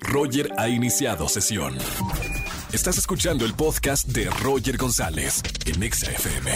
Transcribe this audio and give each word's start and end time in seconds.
Roger 0.00 0.50
ha 0.58 0.68
iniciado 0.68 1.28
sesión. 1.28 1.74
Estás 2.72 2.98
escuchando 2.98 3.44
el 3.44 3.54
podcast 3.54 4.08
de 4.08 4.28
Roger 4.42 4.76
González 4.76 5.42
en 5.66 5.82
Exa 5.82 6.10
FM. 6.10 6.50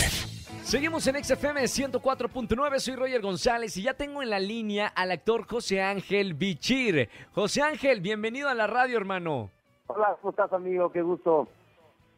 Seguimos 0.63 1.07
en 1.07 1.23
XFM 1.23 1.63
104.9, 1.63 2.79
soy 2.79 2.97
Roger 2.97 3.21
González 3.21 3.77
y 3.77 3.83
ya 3.83 3.95
tengo 3.95 4.23
en 4.23 4.31
la 4.31 4.39
línea 4.39 4.87
al 4.87 5.11
actor 5.11 5.47
José 5.47 5.83
Ángel 5.83 6.35
Bichir. 6.35 7.09
José 7.35 7.63
Ángel, 7.63 8.01
bienvenido 8.01 8.49
a 8.49 8.55
la 8.55 8.67
radio, 8.67 8.97
hermano. 8.97 9.51
Hola, 9.89 10.17
¿cómo 10.21 10.31
estás, 10.31 10.53
amigo? 10.53 10.91
Qué 10.93 11.03
gusto. 11.03 11.49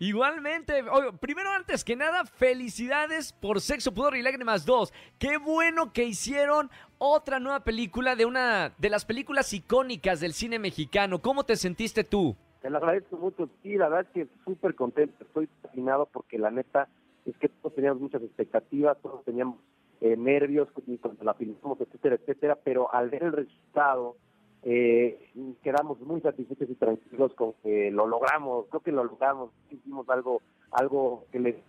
Igualmente, 0.04 0.84
primero 1.18 1.48
antes 1.48 1.82
que 1.82 1.96
nada, 1.96 2.26
felicidades 2.26 3.32
por 3.32 3.62
Sexo, 3.62 3.94
Pudor 3.94 4.14
y 4.16 4.22
Lágrimas 4.22 4.66
2. 4.66 4.92
Qué 5.18 5.38
bueno 5.38 5.94
que 5.94 6.04
hicieron 6.04 6.68
otra 6.98 7.40
nueva 7.40 7.60
película 7.60 8.14
de 8.14 8.26
una 8.26 8.74
de 8.76 8.90
las 8.90 9.06
películas 9.06 9.50
icónicas 9.54 10.20
del 10.20 10.34
cine 10.34 10.58
mexicano. 10.58 11.22
¿Cómo 11.22 11.44
te 11.44 11.56
sentiste 11.56 12.04
tú? 12.04 12.36
Te 12.60 12.68
lo 12.68 12.76
agradezco 12.76 13.16
mucho. 13.16 13.48
Sí, 13.62 13.76
la 13.78 13.88
verdad 13.88 14.06
es 14.14 14.26
que 14.26 14.28
súper 14.44 14.74
contento. 14.74 15.24
Estoy 15.24 15.48
fascinado 15.62 16.06
porque 16.12 16.36
la 16.38 16.50
neta 16.50 16.86
es 17.24 17.34
que 17.38 17.48
todos 17.48 17.74
teníamos 17.74 18.02
muchas 18.02 18.20
expectativas, 18.20 18.98
todos 19.00 19.24
teníamos 19.24 19.56
eh, 20.02 20.18
nervios 20.18 20.68
cuando 21.00 21.24
la 21.24 21.32
filmamos, 21.32 21.80
etcétera, 21.80 22.16
etcétera, 22.16 22.58
pero 22.62 22.92
al 22.92 23.08
ver 23.08 23.22
el 23.22 23.32
resultado 23.32 24.16
eh, 24.64 25.30
quedamos 25.62 26.00
muy 26.00 26.20
satisfechos 26.20 26.70
y 26.70 26.74
tranquilos 26.74 27.34
con 27.34 27.52
que 27.62 27.90
lo 27.90 28.06
logramos, 28.06 28.66
creo 28.70 28.80
que 28.80 28.92
lo 28.92 29.04
logramos, 29.04 29.50
hicimos 29.70 30.08
algo 30.08 30.40
algo 30.74 31.24
que, 31.30 31.38
le, 31.38 31.62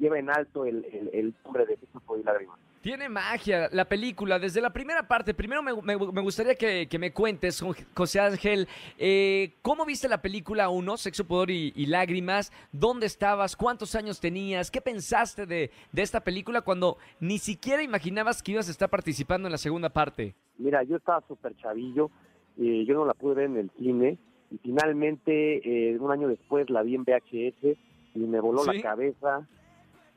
lleva 0.00 0.18
en 0.18 0.30
alto 0.30 0.64
el, 0.64 0.84
el, 1.12 1.34
nombre 1.44 1.66
de 1.66 1.76
Jesús 1.76 2.02
y 2.18 2.22
Lágrimas. 2.22 2.58
Tiene 2.80 3.08
magia 3.08 3.68
la 3.72 3.84
película, 3.84 4.38
desde 4.38 4.60
la 4.60 4.72
primera 4.72 5.06
parte. 5.06 5.34
Primero 5.34 5.62
me, 5.62 5.74
me, 5.74 6.22
gustaría 6.22 6.54
que, 6.54 6.86
que, 6.88 6.98
me 6.98 7.12
cuentes, 7.12 7.62
José 7.94 8.20
Ángel, 8.20 8.68
eh, 8.96 9.54
¿cómo 9.60 9.84
viste 9.84 10.08
la 10.08 10.22
película 10.22 10.68
1, 10.68 10.96
Sexo, 10.96 11.26
Poder 11.26 11.50
y, 11.50 11.86
Lágrimas? 11.86 12.52
¿Dónde 12.72 13.06
estabas? 13.06 13.56
¿Cuántos 13.56 13.94
años 13.94 14.20
tenías? 14.20 14.70
¿Qué 14.70 14.80
pensaste 14.80 15.46
de, 15.46 15.70
de 15.92 16.02
esta 16.02 16.20
película 16.20 16.62
cuando 16.62 16.96
ni 17.20 17.38
siquiera 17.38 17.82
imaginabas 17.82 18.42
que 18.42 18.52
ibas 18.52 18.68
a 18.68 18.70
estar 18.70 18.88
participando 18.88 19.48
en 19.48 19.52
la 19.52 19.58
segunda 19.58 19.90
parte? 19.90 20.34
Mira, 20.56 20.82
yo 20.84 20.96
estaba 20.96 21.22
súper 21.26 21.54
chavillo, 21.56 22.10
eh, 22.58 22.84
yo 22.86 22.94
no 22.94 23.04
la 23.04 23.14
pude 23.14 23.34
ver 23.34 23.46
en 23.46 23.56
el 23.58 23.70
cine 23.78 24.18
y 24.50 24.58
finalmente 24.58 25.90
eh, 25.90 25.98
un 25.98 26.10
año 26.10 26.28
después 26.28 26.70
la 26.70 26.82
vi 26.82 26.94
en 26.94 27.04
VHS 27.04 27.76
y 28.14 28.18
me 28.20 28.40
voló 28.40 28.64
la 28.64 28.80
cabeza, 28.80 29.46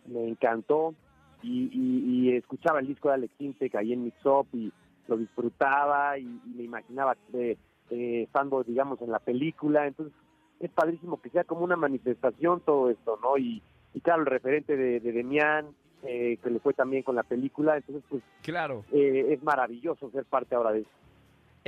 me 0.08 0.28
encantó 0.28 0.96
y, 1.44 2.32
escuchaba 2.34 2.80
el 2.80 2.88
disco 2.88 3.10
de 3.10 3.16
Alex 3.16 3.34
Intec 3.40 3.76
ahí 3.76 3.92
en 3.94 4.04
Mix 4.04 4.26
Up 4.26 4.48
y 4.54 4.72
lo 5.08 5.18
disfrutaba 5.18 6.18
y, 6.18 6.24
me 6.24 6.64
imaginaba 6.64 7.18
eh, 7.34 7.58
estando, 7.90 8.64
digamos, 8.64 9.02
en 9.02 9.12
la 9.12 9.20
película, 9.20 9.88
entonces 9.88 10.14
es 10.60 10.70
padrísimo 10.72 11.22
que 11.22 11.30
sea 11.30 11.44
como 11.44 11.64
una 11.64 11.76
manifestación 11.76 12.62
todo 12.62 12.90
esto, 12.90 13.20
¿no? 13.22 13.38
Y, 13.38 13.62
claro, 14.02 14.22
el 14.22 14.28
referente 14.28 14.78
de, 14.78 15.00
de 15.00 15.12
Demian, 15.12 15.68
que 16.02 16.40
le 16.44 16.60
fue 16.60 16.74
también 16.74 17.04
con 17.04 17.16
la 17.16 17.24
película, 17.24 17.76
entonces 17.76 18.04
pues 18.08 18.24
claro 18.44 18.86
es 18.94 19.44
maravilloso 19.44 20.10
ser 20.12 20.24
parte 20.24 20.56
ahora 20.56 20.72
de 20.72 20.82
eso. 20.82 20.90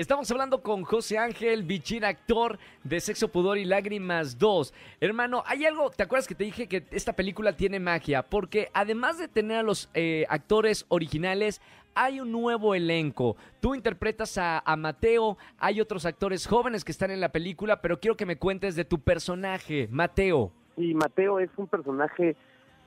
Estamos 0.01 0.31
hablando 0.31 0.63
con 0.63 0.81
José 0.81 1.19
Ángel 1.19 1.61
Bichir, 1.61 2.05
actor 2.05 2.57
de 2.83 2.99
Sexo, 2.99 3.27
Pudor 3.27 3.59
y 3.59 3.65
Lágrimas 3.65 4.39
2. 4.39 4.73
Hermano, 4.99 5.43
hay 5.45 5.65
algo, 5.65 5.91
¿te 5.91 6.01
acuerdas 6.01 6.27
que 6.27 6.33
te 6.33 6.43
dije 6.43 6.67
que 6.67 6.83
esta 6.89 7.13
película 7.13 7.55
tiene 7.55 7.79
magia? 7.79 8.23
Porque 8.23 8.69
además 8.73 9.19
de 9.19 9.27
tener 9.27 9.57
a 9.57 9.61
los 9.61 9.91
eh, 9.93 10.25
actores 10.27 10.87
originales, 10.87 11.61
hay 11.93 12.19
un 12.19 12.31
nuevo 12.31 12.73
elenco. 12.73 13.35
Tú 13.59 13.75
interpretas 13.75 14.39
a, 14.39 14.63
Mateo, 14.75 15.37
hay 15.59 15.79
otros 15.79 16.07
actores 16.07 16.47
jóvenes 16.47 16.83
que 16.83 16.93
están 16.93 17.11
en 17.11 17.21
la 17.21 17.29
película, 17.29 17.79
pero 17.79 17.99
quiero 17.99 18.17
que 18.17 18.25
me 18.25 18.37
cuentes 18.37 18.75
de 18.75 18.85
tu 18.85 18.97
personaje, 18.97 19.87
Mateo. 19.91 20.51
Sí, 20.77 20.95
Mateo 20.95 21.39
es 21.39 21.51
un 21.57 21.67
personaje 21.67 22.35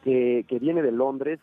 que, 0.03 0.45
viene 0.61 0.83
de 0.83 0.91
Londres, 0.91 1.39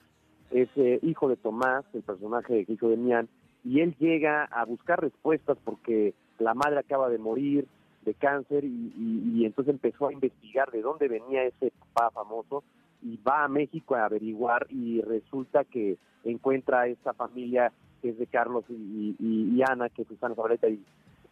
es 0.52 0.67
eh, 0.76 0.99
hijo 1.02 1.30
de 1.30 1.37
Tomás, 1.37 1.86
el 1.93 2.02
personaje 2.02 2.65
que 2.65 2.73
hizo 2.73 2.89
de 2.89 2.98
Mian 2.98 3.30
y 3.64 3.82
él 3.82 3.95
llega 3.99 4.45
a 4.45 4.66
buscar 4.66 5.02
respuestas 5.02 5.58
porque 5.64 6.14
la 6.39 6.54
madre 6.54 6.80
acaba 6.80 7.10
de 7.10 7.17
morir 7.17 7.67
de 8.04 8.14
cáncer 8.16 8.64
y, 8.64 9.45
entonces 9.45 9.73
empezó 9.73 10.08
a 10.08 10.14
investigar 10.14 10.72
de 10.72 10.82
dónde 10.82 11.08
venía 11.08 11.44
ese 11.44 11.72
papá 11.94 12.10
famoso 12.11 12.64
y 13.02 13.17
va 13.17 13.44
a 13.44 13.48
México 13.48 13.95
a 13.95 14.05
averiguar 14.05 14.67
y 14.70 15.02
resulta 15.02 15.64
que 15.64 15.98
encuentra 16.23 16.82
a 16.82 16.88
esta 16.88 17.14
familia 17.14 17.72
que 18.02 18.10
es 18.10 18.17
de 18.17 18.27
Carlos 18.27 18.64
y, 18.70 19.61
Ana, 19.67 19.89
que 19.89 20.02
es 20.02 20.08
Susana 20.08 20.33
Zabaleta 20.36 20.67
y, 20.67 20.83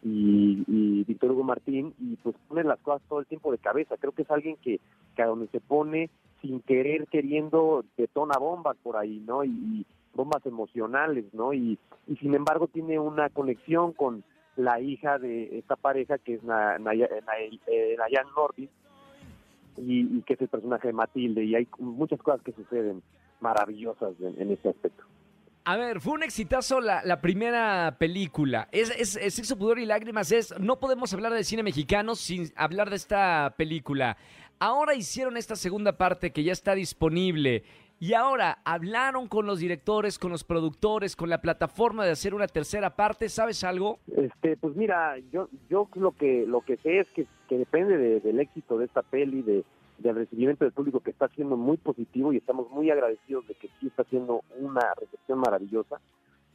y, 0.02 1.04
Víctor 1.04 1.32
Hugo 1.32 1.42
Martín, 1.42 1.94
y 1.98 2.14
pues 2.16 2.36
pone 2.48 2.62
las 2.62 2.78
cosas 2.78 3.02
todo 3.08 3.20
el 3.20 3.26
tiempo 3.26 3.50
de 3.50 3.58
cabeza. 3.58 3.96
Creo 3.96 4.12
que 4.12 4.22
es 4.22 4.30
alguien 4.30 4.56
que, 4.56 4.78
que 5.16 5.22
a 5.22 5.26
donde 5.26 5.48
se 5.48 5.60
pone 5.60 6.10
sin 6.40 6.60
querer, 6.60 7.06
queriendo, 7.08 7.84
detona 7.96 8.38
bombas 8.38 8.76
por 8.82 8.96
ahí, 8.96 9.22
¿no? 9.26 9.44
Y, 9.44 9.84
bombas 10.20 10.44
emocionales, 10.44 11.24
¿no? 11.32 11.54
Y, 11.54 11.78
sin 12.20 12.34
embargo 12.34 12.66
tiene 12.66 12.98
una 12.98 13.30
conexión 13.30 13.92
con 13.92 14.22
la 14.56 14.80
hija 14.80 15.18
de 15.18 15.58
esta 15.58 15.76
pareja 15.76 16.18
que 16.18 16.34
es 16.34 16.40
eh, 16.42 16.78
Nayan 16.80 18.26
Norbin 18.36 18.68
y, 19.78 20.18
y, 20.18 20.22
que 20.22 20.34
es 20.34 20.40
el 20.42 20.48
personaje 20.48 20.88
de 20.88 20.92
Matilde 20.92 21.44
y 21.44 21.54
hay 21.54 21.68
muchas 21.78 22.20
cosas 22.20 22.42
que 22.42 22.52
suceden 22.52 23.02
maravillosas 23.40 24.12
en, 24.20 24.40
en 24.42 24.50
ese 24.50 24.68
aspecto. 24.68 25.04
A 25.64 25.76
ver, 25.76 26.00
fue 26.00 26.14
un 26.14 26.22
exitazo 26.22 26.80
la, 26.80 27.02
la 27.04 27.20
primera 27.20 27.96
película. 27.98 28.68
Es, 28.72 28.90
es, 28.98 29.16
es, 29.16 29.34
Sexo, 29.34 29.56
Pudor 29.56 29.78
y 29.78 29.86
Lágrimas. 29.86 30.32
Es, 30.32 30.58
no 30.58 30.80
podemos 30.80 31.14
hablar 31.14 31.32
de 31.32 31.44
cine 31.44 31.62
mexicano 31.62 32.14
sin 32.14 32.50
hablar 32.56 32.90
de 32.90 32.96
esta 32.96 33.54
película. 33.56 34.16
Ahora 34.58 34.94
hicieron 34.94 35.36
esta 35.36 35.56
segunda 35.56 35.96
parte 35.96 36.32
que 36.32 36.44
ya 36.44 36.52
está 36.52 36.74
disponible. 36.74 37.64
Y 38.02 38.14
ahora, 38.14 38.60
¿hablaron 38.64 39.28
con 39.28 39.44
los 39.44 39.58
directores, 39.58 40.18
con 40.18 40.30
los 40.30 40.42
productores, 40.42 41.14
con 41.14 41.28
la 41.28 41.42
plataforma 41.42 42.02
de 42.02 42.12
hacer 42.12 42.34
una 42.34 42.46
tercera 42.46 42.96
parte? 42.96 43.28
¿Sabes 43.28 43.62
algo? 43.62 43.98
Este, 44.16 44.56
pues 44.56 44.74
mira, 44.74 45.18
yo 45.30 45.50
yo 45.68 45.86
lo 45.96 46.12
que 46.12 46.46
lo 46.46 46.62
que 46.62 46.78
sé 46.78 47.00
es 47.00 47.08
que, 47.10 47.26
que 47.46 47.58
depende 47.58 47.98
del 48.20 48.40
éxito 48.40 48.78
de 48.78 48.86
esta 48.86 49.02
peli, 49.02 49.42
de, 49.42 49.64
del 49.98 50.16
recibimiento 50.16 50.64
del 50.64 50.72
público 50.72 51.00
que 51.00 51.10
está 51.10 51.28
siendo 51.28 51.58
muy 51.58 51.76
positivo 51.76 52.32
y 52.32 52.38
estamos 52.38 52.70
muy 52.70 52.90
agradecidos 52.90 53.46
de 53.46 53.54
que 53.54 53.68
sí 53.78 53.88
está 53.88 54.00
haciendo 54.00 54.44
una 54.58 54.94
recepción 54.98 55.38
maravillosa. 55.38 56.00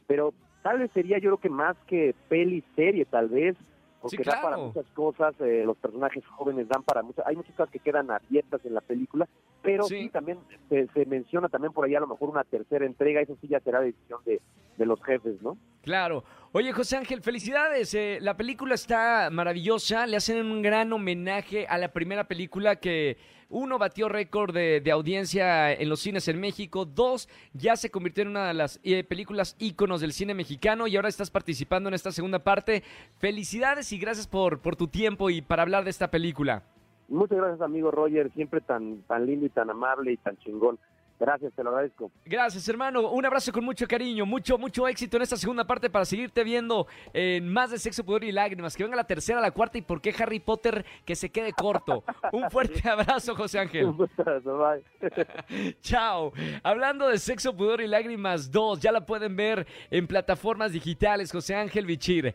Pero 0.08 0.34
tal 0.64 0.80
vez 0.80 0.90
sería 0.94 1.18
yo 1.18 1.30
creo 1.30 1.40
que 1.40 1.48
más 1.48 1.76
que 1.86 2.12
peli 2.28 2.64
serie, 2.74 3.04
tal 3.04 3.28
vez, 3.28 3.56
porque 4.00 4.24
da 4.24 4.42
para 4.42 4.56
muchas 4.56 4.86
cosas, 4.94 5.34
eh, 5.40 5.62
los 5.64 5.76
personajes 5.76 6.24
jóvenes 6.26 6.68
dan 6.68 6.82
para 6.82 7.02
muchas, 7.02 7.26
hay 7.26 7.36
muchas 7.36 7.54
cosas 7.54 7.70
que 7.70 7.78
quedan 7.78 8.10
abiertas 8.10 8.64
en 8.64 8.74
la 8.74 8.80
película, 8.80 9.28
pero 9.66 9.84
sí, 9.84 10.08
también 10.10 10.38
se, 10.68 11.06
menciona 11.06 11.48
también 11.48 11.72
por 11.72 11.84
ahí 11.84 11.94
a 11.94 12.00
lo 12.00 12.06
mejor 12.06 12.30
una 12.30 12.44
tercera 12.44 12.86
entrega, 12.86 13.20
eso 13.20 13.36
sí 13.40 13.48
ya 13.48 13.60
será 13.60 13.80
decisión 13.80 14.20
de, 14.24 14.40
de 14.78 14.86
los 14.86 15.02
jefes, 15.02 15.42
¿no? 15.42 15.58
Claro. 15.82 16.24
Oye, 16.52 16.72
José 16.72 16.96
Ángel, 16.96 17.20
felicidades. 17.20 17.92
Eh, 17.94 18.18
la 18.20 18.36
película 18.36 18.74
está 18.74 19.28
maravillosa. 19.30 20.06
Le 20.06 20.16
hacen 20.16 20.46
un 20.46 20.62
gran 20.62 20.92
homenaje 20.92 21.66
a 21.68 21.78
la 21.78 21.92
primera 21.92 22.28
película 22.28 22.76
que, 22.76 23.18
uno, 23.48 23.78
batió 23.78 24.08
récord 24.08 24.52
de, 24.52 24.90
audiencia 24.90 25.72
en 25.72 25.88
los 25.88 26.00
cines 26.00 26.26
en 26.28 26.40
México. 26.40 26.84
Dos, 26.84 27.28
ya 27.52 27.76
se 27.76 27.90
convirtió 27.90 28.22
en 28.22 28.28
una 28.28 28.48
de 28.48 28.54
las 28.54 28.80
eh, 28.82 29.04
películas 29.04 29.54
íconos 29.58 30.00
del 30.00 30.12
cine 30.12 30.34
mexicano 30.34 30.86
y 30.86 30.96
ahora 30.96 31.08
estás 31.08 31.30
participando 31.30 31.88
en 31.88 31.94
esta 31.94 32.10
segunda 32.10 32.40
parte. 32.40 32.82
Felicidades 33.18 33.92
y 33.92 33.98
gracias 33.98 34.26
por, 34.26 34.60
por 34.60 34.76
tu 34.76 34.88
tiempo 34.88 35.30
y 35.30 35.42
para 35.42 35.62
hablar 35.62 35.84
de 35.84 35.90
esta 35.90 36.10
película. 36.10 36.64
Muchas 37.08 37.38
gracias, 37.38 37.60
amigo 37.60 37.90
Roger. 37.90 38.30
Siempre 38.32 38.60
tan, 38.60 39.02
tan 39.02 39.26
lindo 39.26 39.46
y 39.46 39.50
tan 39.50 39.70
amable 39.70 40.12
y 40.12 40.16
tan 40.16 40.36
chingón. 40.38 40.78
Gracias, 41.18 41.52
te 41.54 41.64
lo 41.64 41.70
agradezco. 41.70 42.10
Gracias, 42.26 42.68
hermano. 42.68 43.10
Un 43.10 43.24
abrazo 43.24 43.50
con 43.50 43.64
mucho 43.64 43.86
cariño, 43.86 44.26
mucho, 44.26 44.58
mucho 44.58 44.86
éxito 44.86 45.16
en 45.16 45.22
esta 45.22 45.36
segunda 45.36 45.66
parte 45.66 45.88
para 45.88 46.04
seguirte 46.04 46.44
viendo 46.44 46.86
en 47.14 47.50
más 47.50 47.70
de 47.70 47.78
sexo, 47.78 48.04
poder 48.04 48.24
y 48.24 48.32
lágrimas. 48.32 48.76
Que 48.76 48.82
venga 48.82 48.96
la 48.96 49.06
tercera, 49.06 49.40
la 49.40 49.50
cuarta 49.50 49.78
y 49.78 49.82
por 49.82 50.02
qué 50.02 50.14
Harry 50.18 50.40
Potter 50.40 50.84
que 51.06 51.16
se 51.16 51.30
quede 51.30 51.52
corto. 51.54 52.04
Un 52.32 52.50
fuerte 52.50 52.86
abrazo, 52.88 53.34
José 53.34 53.60
Ángel. 53.60 53.86
Un 53.86 54.10
abrazo, 54.18 54.58
bye. 54.58 55.74
Chao. 55.80 56.32
Hablando 56.62 57.08
de 57.08 57.16
sexo, 57.18 57.56
pudor 57.56 57.80
y 57.80 57.86
lágrimas 57.86 58.50
2, 58.50 58.80
ya 58.80 58.92
la 58.92 59.06
pueden 59.06 59.36
ver 59.36 59.66
en 59.90 60.06
plataformas 60.06 60.72
digitales, 60.72 61.32
José 61.32 61.54
Ángel 61.54 61.86
Bichir. 61.86 62.34